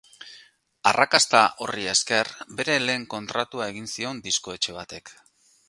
[0.91, 5.17] Arrakasta horri esker, bere lehen kontratua egin zion diskoetxe batek.